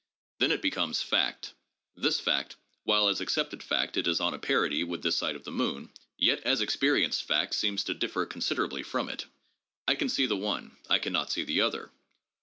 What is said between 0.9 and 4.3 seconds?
"fact." This fact, while as accepted fact it is